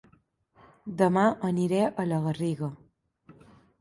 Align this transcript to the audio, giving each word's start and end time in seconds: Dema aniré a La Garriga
Dema 1.01 1.25
aniré 1.49 1.83
a 1.89 2.07
La 2.13 2.21
Garriga 2.27 2.71